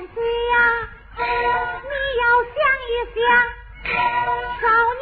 [0.00, 0.22] 人家，
[1.18, 1.22] 你
[2.16, 3.20] 要想一想，
[4.58, 4.64] 少
[4.96, 4.99] 年。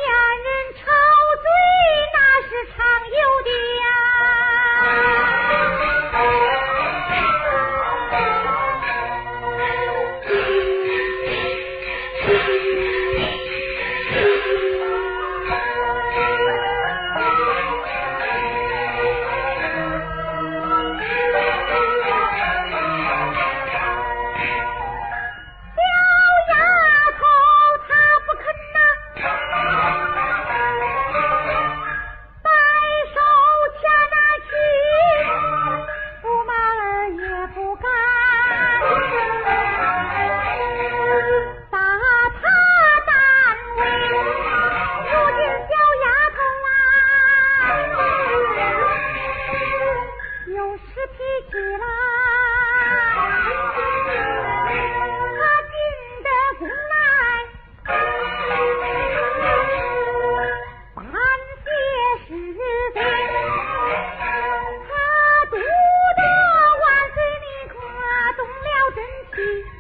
[69.38, 69.64] Peace.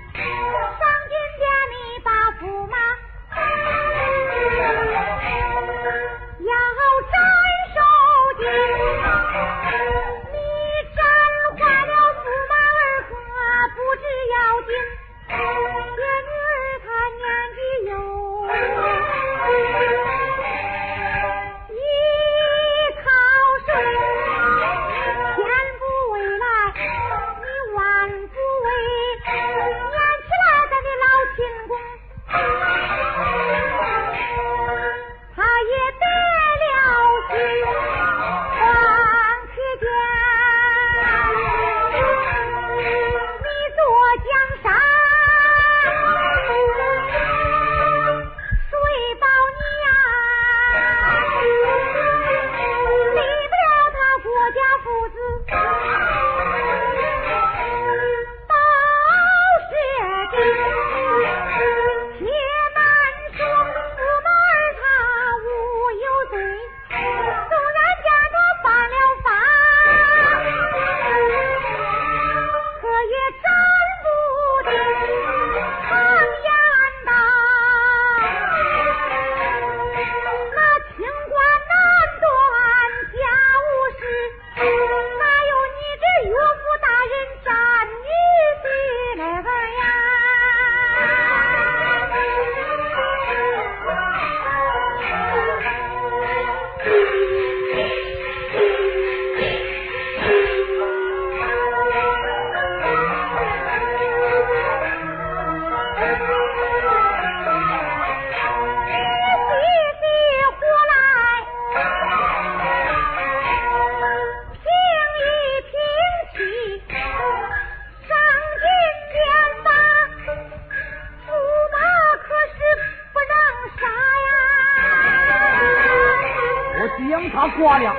[127.56, 127.94] 挂了，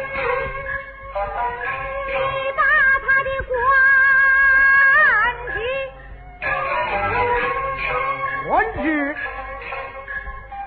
[2.08, 2.14] 你
[2.56, 2.62] 把
[3.02, 3.54] 他的官
[5.54, 5.58] 职，
[8.48, 8.52] 官
[8.84, 9.16] 职，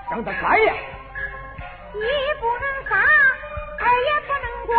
[0.09, 0.73] 等等看呀，
[1.93, 1.97] 一
[2.39, 2.91] 不能杀，
[3.79, 4.73] 二也不能挂。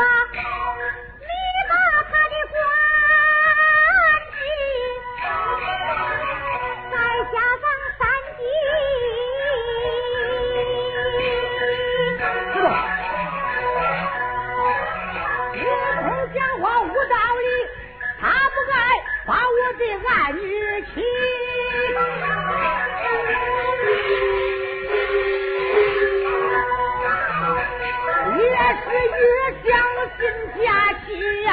[29.65, 29.69] 将
[30.17, 30.21] 心
[30.63, 30.65] 家
[31.07, 31.07] 妻
[31.45, 31.49] 呀。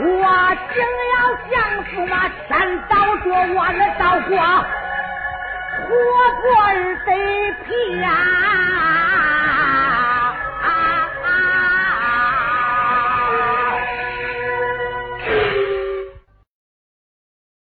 [0.00, 0.04] 我
[0.74, 0.76] 竟
[1.12, 1.16] 要
[1.50, 1.52] 降
[1.86, 2.48] 驸马天
[2.88, 4.36] 道着我的刀光，
[5.84, 5.90] 活
[6.40, 6.68] 活儿
[7.04, 7.08] 得
[7.66, 7.68] 皮
[8.00, 8.06] 呀！